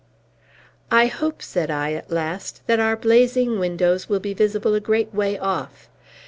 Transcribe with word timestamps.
"I 0.89 1.05
hope," 1.05 1.43
said 1.43 1.69
I, 1.69 1.93
at 1.93 2.09
last, 2.09 2.63
"that 2.65 2.79
our 2.79 2.95
blazing 2.95 3.59
windows 3.59 4.09
will 4.09 4.19
be 4.19 4.33
visible 4.33 4.73
a 4.73 4.79
great 4.79 5.13
way 5.13 5.37
off. 5.37 5.89